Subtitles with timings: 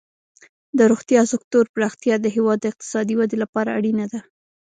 [0.77, 4.19] د روغتیا سکتور پراختیا د هیواد د اقتصادي ودې لپاره اړینه ده.